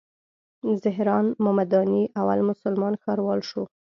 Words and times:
زهران 0.83 1.25
ممداني 1.45 2.01
اول 2.19 2.39
مسلمان 2.49 2.93
ښاروال 3.01 3.39
شو. 3.49 3.63